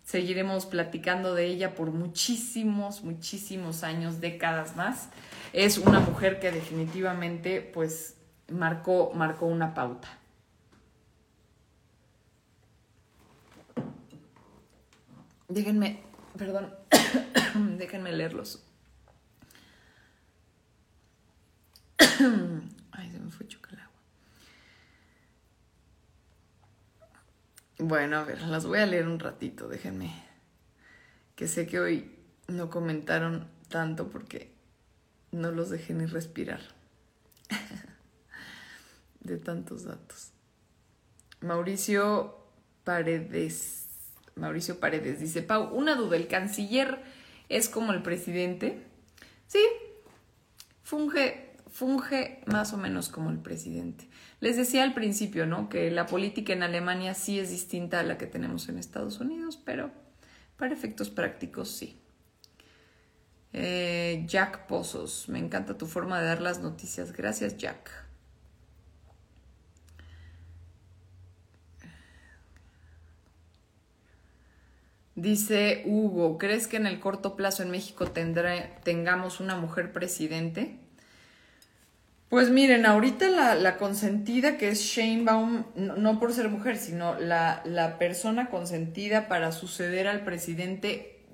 [0.04, 5.08] seguiremos platicando de ella por muchísimos, muchísimos años, décadas más.
[5.52, 8.16] Es una mujer que definitivamente pues
[8.50, 10.08] marcó, marcó una pauta.
[15.48, 16.00] Déjenme,
[16.36, 16.74] perdón,
[17.78, 18.63] déjenme leerlos.
[22.92, 24.00] Ay, se me fue el agua.
[27.78, 30.14] Bueno, a ver, las voy a leer un ratito, déjenme.
[31.34, 32.14] Que sé que hoy
[32.48, 34.52] no comentaron tanto porque
[35.32, 36.60] no los dejé ni respirar.
[39.20, 40.30] de tantos datos.
[41.40, 42.36] Mauricio
[42.84, 43.86] Paredes.
[44.36, 47.02] Mauricio Paredes dice, Pau, una duda, ¿el canciller
[47.48, 48.82] es como el presidente?
[49.46, 49.64] Sí,
[50.82, 54.08] funge, funge más o menos como el presidente.
[54.38, 55.68] Les decía al principio, ¿no?
[55.68, 59.58] Que la política en Alemania sí es distinta a la que tenemos en Estados Unidos,
[59.64, 59.90] pero
[60.56, 61.98] para efectos prácticos sí.
[63.52, 67.12] Eh, Jack Pozos, me encanta tu forma de dar las noticias.
[67.12, 67.90] Gracias, Jack.
[75.16, 80.83] Dice Hugo, ¿crees que en el corto plazo en México tengamos una mujer presidente?
[82.34, 87.62] Pues miren, ahorita la, consentida que es Shane Baum, no, por ser mujer, sino la,
[87.64, 91.24] la, persona consentida para suceder al presidente,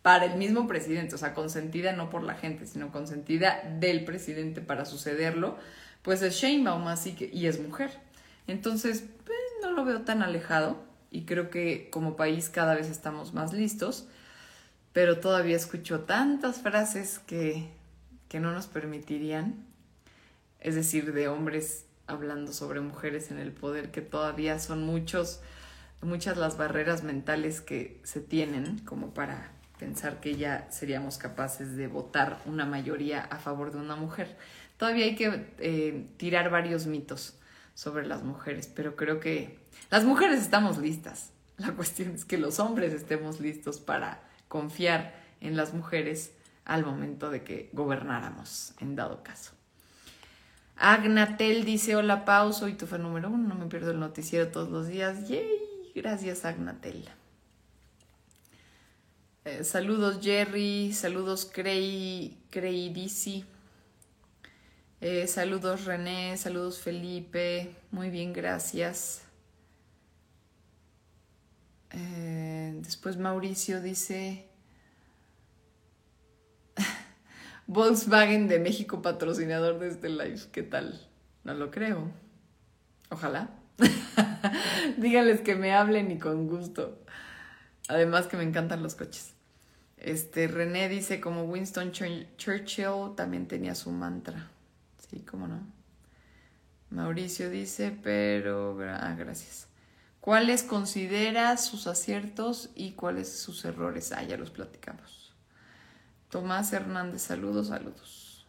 [0.00, 4.62] para el mismo presidente, o sea, consentida no por la gente, sino consentida del presidente
[4.62, 5.58] para sucederlo,
[6.00, 7.90] pues es Shane Baum, así que, y es mujer.
[8.46, 13.34] Entonces, pues, no lo veo tan alejado y creo que como país cada vez estamos
[13.34, 14.08] más listos,
[14.94, 17.68] pero todavía escucho tantas frases que,
[18.30, 19.67] que no nos permitirían,
[20.60, 25.40] es decir, de hombres hablando sobre mujeres en el poder, que todavía son muchos,
[26.02, 31.86] muchas las barreras mentales que se tienen como para pensar que ya seríamos capaces de
[31.86, 34.36] votar una mayoría a favor de una mujer.
[34.76, 37.38] Todavía hay que eh, tirar varios mitos
[37.74, 39.58] sobre las mujeres, pero creo que
[39.90, 41.30] las mujeres estamos listas.
[41.56, 46.32] La cuestión es que los hombres estemos listos para confiar en las mujeres
[46.64, 49.57] al momento de que gobernáramos, en dado caso.
[50.80, 54.68] Agnatel dice, hola Pau, soy tu fan número uno, no me pierdo el noticiero todos
[54.68, 55.28] los días.
[55.28, 57.08] Yay, gracias Agnatel.
[59.44, 62.92] Eh, saludos Jerry, saludos Crey, Crey
[65.00, 69.22] eh, saludos René, saludos Felipe, muy bien, gracias.
[71.90, 74.47] Eh, después Mauricio dice,
[77.68, 80.40] Volkswagen de México patrocinador de este live.
[80.52, 81.06] ¿Qué tal?
[81.44, 82.10] No lo creo.
[83.10, 83.50] Ojalá.
[84.96, 86.98] Díganles que me hablen y con gusto.
[87.88, 89.34] Además que me encantan los coches.
[89.98, 94.48] Este René dice como Winston Churchill también tenía su mantra.
[95.06, 95.60] Sí, cómo no.
[96.88, 99.68] Mauricio dice, pero ah, gracias.
[100.22, 104.10] ¿Cuáles considera sus aciertos y cuáles sus errores?
[104.12, 105.27] Ah, ya los platicamos.
[106.30, 108.46] Tomás Hernández, saludos, saludos.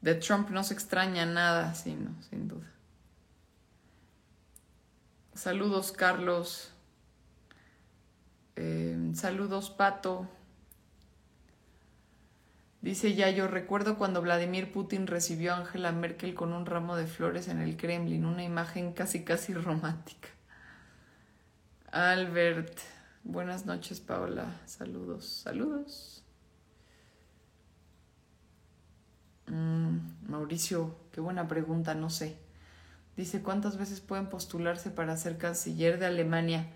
[0.00, 2.66] De Trump no se extraña nada, sino, sin duda.
[5.34, 6.70] Saludos, Carlos.
[8.56, 10.28] Eh, saludos, Pato.
[12.82, 17.06] Dice ya yo recuerdo cuando Vladimir Putin recibió a Angela Merkel con un ramo de
[17.06, 20.28] flores en el Kremlin, una imagen casi casi romántica.
[21.92, 22.78] Albert,
[23.24, 24.60] Buenas noches, Paola.
[24.66, 26.24] Saludos, saludos.
[29.46, 29.98] Mm,
[30.28, 32.36] Mauricio, qué buena pregunta, no sé.
[33.16, 36.66] Dice, ¿cuántas veces pueden postularse para ser canciller de Alemania?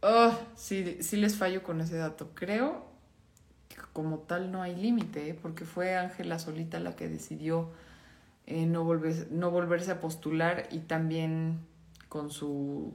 [0.00, 2.30] Oh, sí, sí les fallo con ese dato.
[2.34, 2.86] Creo
[3.68, 5.34] que como tal no hay límite, ¿eh?
[5.34, 7.70] porque fue Ángela solita la que decidió
[8.46, 8.84] eh, no,
[9.30, 11.66] no volverse a postular y también
[12.08, 12.94] con su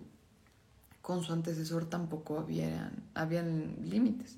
[1.04, 4.38] con su antecesor tampoco habían, habían límites.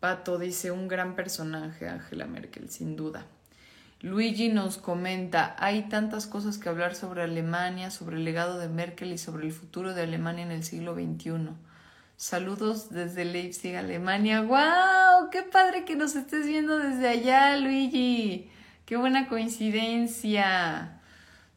[0.00, 3.24] Pato dice, un gran personaje, Angela Merkel, sin duda.
[4.02, 9.12] Luigi nos comenta, hay tantas cosas que hablar sobre Alemania, sobre el legado de Merkel
[9.12, 11.48] y sobre el futuro de Alemania en el siglo XXI.
[12.18, 14.42] Saludos desde Leipzig, Alemania.
[14.42, 15.30] ¡Wow!
[15.32, 18.50] ¡Qué padre que nos estés viendo desde allá, Luigi!
[18.84, 20.95] ¡Qué buena coincidencia!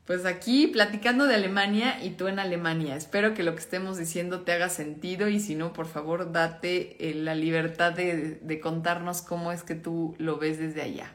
[0.10, 2.96] Pues aquí platicando de Alemania y tú en Alemania.
[2.96, 7.12] Espero que lo que estemos diciendo te haga sentido y si no, por favor, date
[7.12, 11.12] eh, la libertad de, contarnos cómo es que tú lo ves desde allá.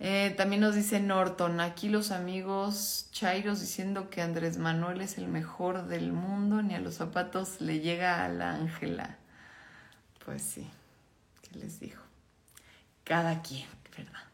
[0.00, 5.28] Eh, también nos dice Norton, aquí los amigos Chairos diciendo que Andrés Manuel es el
[5.28, 9.18] mejor del mundo, ni a los zapatos le llega a la Ángela.
[10.24, 10.68] Pues sí,
[11.42, 12.02] ¿qué les digo?
[13.04, 14.24] Cada quien, ¿verdad?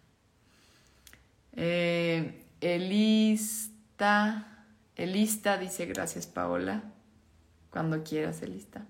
[1.53, 4.47] Eh, Elista,
[4.97, 6.83] Elista dice gracias Paola,
[7.71, 8.87] cuando quieras Elista.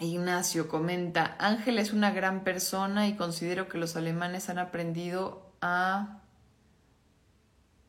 [0.00, 6.22] Ignacio comenta, Ángel es una gran persona y considero que los alemanes han aprendido a...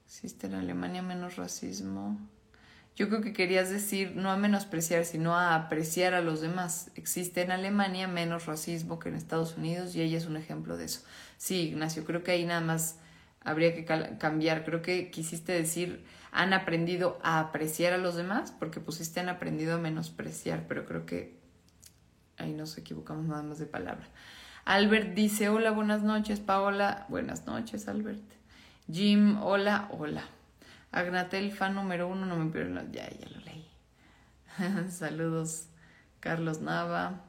[0.05, 2.19] ¿Existe en Alemania menos racismo?
[2.97, 6.91] Yo creo que querías decir no a menospreciar, sino a apreciar a los demás.
[6.95, 10.85] Existe en Alemania menos racismo que en Estados Unidos y ella es un ejemplo de
[10.85, 11.01] eso.
[11.41, 12.99] Sí, Ignacio, creo que ahí nada más
[13.43, 14.63] habría que cambiar.
[14.63, 19.73] Creo que quisiste decir han aprendido a apreciar a los demás, porque pusiste han aprendido
[19.73, 21.39] a menospreciar, pero creo que
[22.37, 24.07] ahí nos equivocamos nada más de palabra.
[24.65, 27.07] Albert dice, hola, buenas noches, Paola.
[27.09, 28.21] Buenas noches, Albert.
[28.91, 30.25] Jim, hola, hola.
[30.91, 33.67] Agnatel, fan número uno, no me pierdo, ya, ya lo leí.
[34.91, 35.69] saludos,
[36.19, 37.23] Carlos Nava.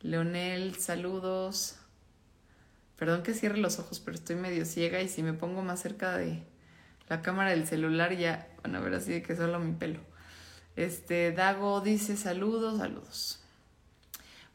[0.00, 1.78] Leonel, saludos.
[2.98, 6.16] Perdón que cierre los ojos, pero estoy medio ciega y si me pongo más cerca
[6.16, 6.42] de
[7.08, 10.00] la cámara del celular ya van a ver así de que solo mi pelo.
[10.74, 13.40] Este, Dago dice saludos, saludos.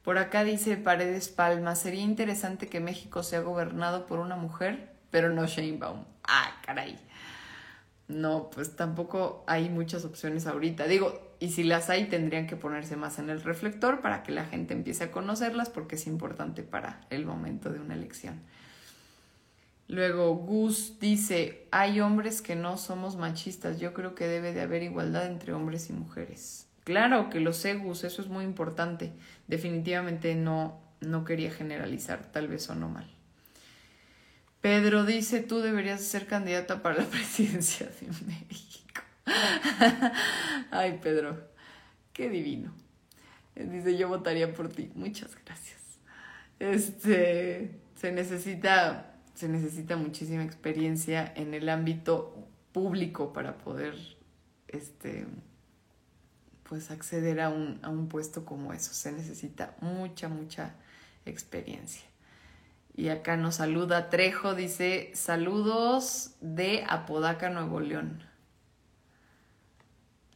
[0.03, 5.29] Por acá dice Paredes Palma, sería interesante que México sea gobernado por una mujer, pero
[5.29, 6.03] no Sheinbaum.
[6.25, 6.99] Ah, caray.
[8.09, 10.87] No, pues tampoco hay muchas opciones ahorita.
[10.87, 14.45] Digo, y si las hay, tendrían que ponerse más en el reflector para que la
[14.45, 18.39] gente empiece a conocerlas porque es importante para el momento de una elección.
[19.89, 24.83] Luego Gus dice, hay hombres que no somos machistas, yo creo que debe de haber
[24.83, 26.65] igualdad entre hombres y mujeres.
[26.85, 29.11] Claro que lo sé, Gus, eso es muy importante.
[29.49, 33.09] Definitivamente no, no quería generalizar, tal vez o no mal.
[34.61, 38.72] Pedro dice, tú deberías ser candidata para la presidencia de México.
[40.71, 41.49] Ay, Pedro,
[42.13, 42.74] qué divino.
[43.55, 44.91] Dice, yo votaría por ti.
[44.95, 45.82] Muchas gracias.
[46.59, 53.95] Este, se necesita, se necesita muchísima experiencia en el ámbito público para poder,
[54.67, 55.28] este,
[56.63, 58.93] pues acceder a un, a un puesto como eso.
[58.93, 60.76] Se necesita mucha, mucha
[61.26, 62.03] experiencia.
[62.95, 68.32] Y acá nos saluda Trejo, dice saludos de Apodaca, Nuevo León.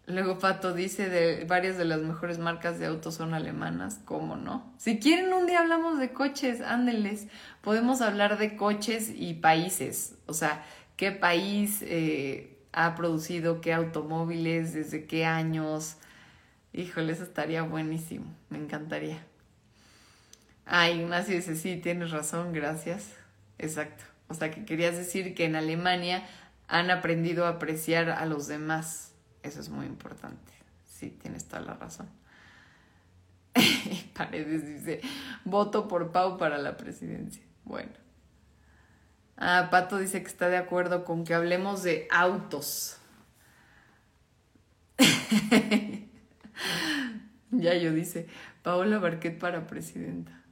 [0.07, 4.73] Luego Pato dice de varias de las mejores marcas de autos son alemanas, ¿cómo no?
[4.77, 7.27] Si quieren un día hablamos de coches, ándeles.
[7.59, 10.63] Podemos hablar de coches y países, o sea,
[10.95, 15.97] qué país eh, ha producido qué automóviles, desde qué años.
[16.71, 19.21] Híjole, eso estaría buenísimo, me encantaría.
[20.65, 23.11] Ah, Ignacio dice, sí, tienes razón, gracias.
[23.57, 24.05] Exacto.
[24.29, 26.25] O sea, que querías decir que en Alemania
[26.69, 29.06] han aprendido a apreciar a los demás
[29.47, 30.53] eso es muy importante.
[30.85, 32.07] Sí, tienes toda la razón.
[34.13, 35.01] Paredes dice,
[35.45, 37.43] voto por Pau para la presidencia.
[37.63, 37.91] Bueno.
[39.37, 42.97] Ah, Pato dice que está de acuerdo con que hablemos de autos.
[47.51, 48.27] ya yo dice,
[48.63, 50.43] Paola Barquet para presidenta.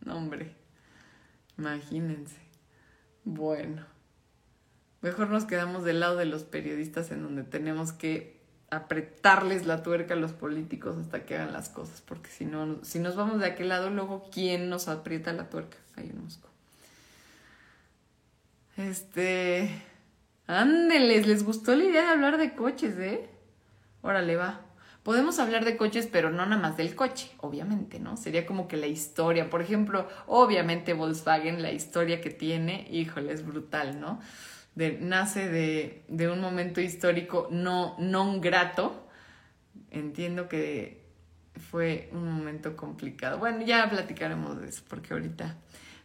[0.00, 0.56] No, hombre.
[1.58, 2.38] Imagínense.
[3.24, 3.84] Bueno.
[5.02, 8.39] Mejor nos quedamos del lado de los periodistas en donde tenemos que
[8.70, 13.00] apretarles la tuerca a los políticos hasta que hagan las cosas, porque si no, si
[13.00, 15.76] nos vamos de aquel lado, luego ¿quién nos aprieta la tuerca?
[15.96, 16.48] Ahí en Moscú.
[18.76, 19.70] Este,
[20.46, 23.28] ándeles, les gustó la idea de hablar de coches, ¿eh?
[24.02, 24.60] Órale, va.
[25.02, 28.16] Podemos hablar de coches, pero no nada más del coche, obviamente, ¿no?
[28.16, 33.44] Sería como que la historia, por ejemplo, obviamente Volkswagen, la historia que tiene, híjole, es
[33.44, 34.20] brutal, ¿no?
[34.76, 39.06] Nace de, un momento histórico no non grato.
[39.90, 41.00] Entiendo que
[41.70, 43.38] fue un momento complicado.
[43.38, 45.56] Bueno, ya platicaremos de eso, porque ahorita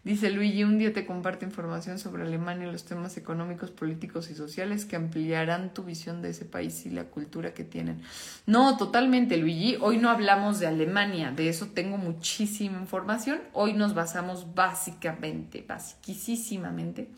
[0.04, 4.36] dice Luigi, un día te comparto información sobre Alemania y los temas económicos, políticos y
[4.36, 8.02] sociales que ampliarán tu visión de ese país y la cultura que tienen.
[8.46, 9.78] No, totalmente, Luigi.
[9.80, 13.40] Hoy no hablamos de Alemania, de eso tengo muchísima información.
[13.54, 17.10] Hoy nos basamos básicamente, basiquísimamente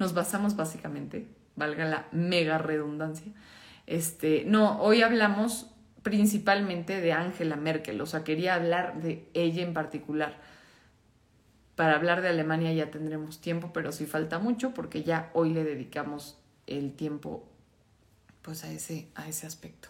[0.00, 3.32] nos basamos básicamente, valga la mega redundancia.
[3.86, 5.70] Este, no, hoy hablamos
[6.02, 10.40] principalmente de Angela Merkel, o sea, quería hablar de ella en particular.
[11.76, 15.64] Para hablar de Alemania ya tendremos tiempo, pero sí falta mucho porque ya hoy le
[15.64, 17.46] dedicamos el tiempo
[18.42, 19.88] pues a ese, a ese aspecto.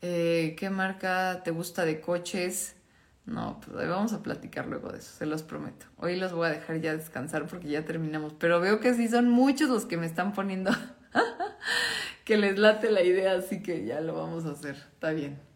[0.00, 2.76] Eh, ¿Qué marca te gusta de coches?
[3.24, 5.86] No, pues vamos a platicar luego de eso, se los prometo.
[5.96, 9.28] Hoy los voy a dejar ya descansar porque ya terminamos, pero veo que sí son
[9.28, 10.72] muchos los que me están poniendo
[12.24, 15.51] que les late la idea, así que ya lo vamos a hacer, está bien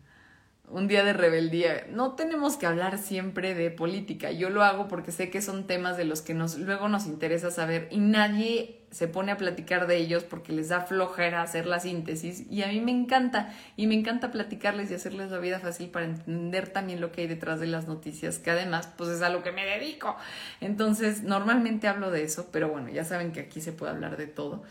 [0.69, 1.87] un día de rebeldía.
[1.91, 4.33] No tenemos que hablar siempre de política.
[4.33, 7.51] Yo lo hago porque sé que son temas de los que nos, luego nos interesa
[7.51, 11.81] saber y nadie se pone a platicar de ellos porque les da flojera hacer la
[11.81, 15.89] síntesis y a mí me encanta y me encanta platicarles y hacerles la vida fácil
[15.91, 19.29] para entender también lo que hay detrás de las noticias, que además pues es a
[19.29, 20.17] lo que me dedico.
[20.61, 24.27] Entonces, normalmente hablo de eso, pero bueno, ya saben que aquí se puede hablar de
[24.27, 24.63] todo.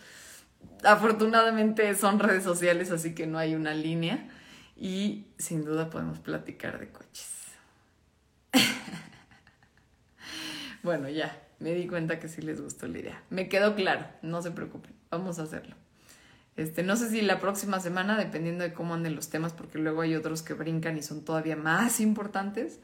[0.84, 4.28] Afortunadamente son redes sociales, así que no hay una línea
[4.76, 7.32] y sin duda podemos platicar de coches.
[10.84, 13.24] bueno, ya, me di cuenta que sí les gustó la idea.
[13.30, 15.76] Me quedó claro, no se preocupen, vamos a hacerlo.
[16.58, 20.02] Este, no sé si la próxima semana, dependiendo de cómo anden los temas, porque luego
[20.02, 22.80] hay otros que brincan y son todavía más importantes,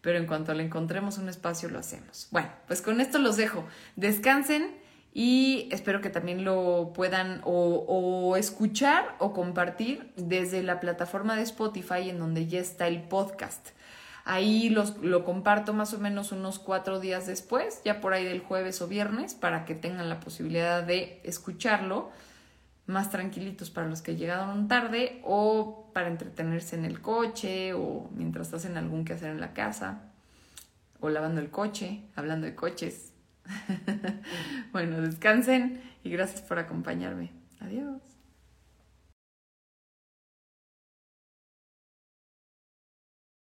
[0.00, 2.28] pero en cuanto le encontremos un espacio lo hacemos.
[2.30, 3.66] Bueno, pues con esto los dejo.
[3.96, 4.83] Descansen
[5.16, 12.10] y espero que también lo puedan o, escuchar o compartir desde la plataforma de Spotify
[12.10, 13.68] en donde ya está el podcast.
[14.24, 18.40] Ahí los, lo comparto más o menos unos cuatro días después, ya por ahí del
[18.40, 22.10] jueves o viernes, para que tengan la posibilidad de escucharlo
[22.86, 28.52] más tranquilitos para los que llegaron tarde o para entretenerse en el coche o mientras
[28.52, 30.02] hacen algún quehacer en la casa
[31.00, 33.13] o lavando el coche, hablando de coches,
[34.72, 37.30] bueno, descansen y gracias por acompañarme.
[37.60, 38.13] Adiós.